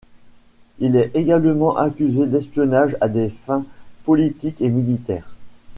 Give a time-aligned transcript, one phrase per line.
[0.79, 3.63] Il est également accusé d'espionnage à des fins
[4.03, 5.31] politiques et militaires.